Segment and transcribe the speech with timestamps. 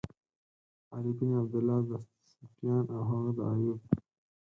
[0.93, 1.91] علی بن عبدالله، د
[2.33, 3.79] سُفیان او هغه د ایوب.